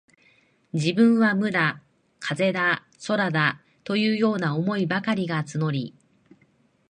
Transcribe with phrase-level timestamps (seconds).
[0.73, 1.83] 自分は無だ、
[2.19, 5.93] 風だ、空だ、というような思いばかりが募り、